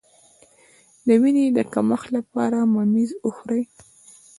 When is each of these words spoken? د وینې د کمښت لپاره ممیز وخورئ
د 1.07 1.09
وینې 1.21 1.45
د 1.57 1.59
کمښت 1.73 2.07
لپاره 2.17 2.57
ممیز 2.73 3.11
وخورئ 3.25 3.63